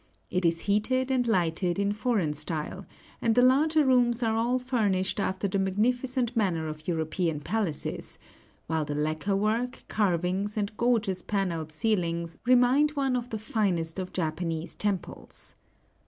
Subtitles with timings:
[0.31, 2.87] It is heated and lighted in foreign style,
[3.21, 8.17] and the larger rooms are all furnished after the magnificent manner of European palaces;
[8.65, 14.11] while the lacquer work, carvings, and gorgeous paneled ceilings remind one of the finest of
[14.11, 15.53] Japanese temples.